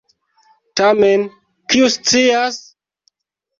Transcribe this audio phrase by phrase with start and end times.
[0.81, 1.27] Tamen,
[1.75, 2.61] kiu scias?...